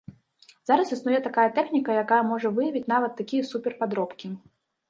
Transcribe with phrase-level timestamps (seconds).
[0.69, 4.27] Зараз існуе такая тэхніка, якая можа выявіць нават такія супер-падробкі.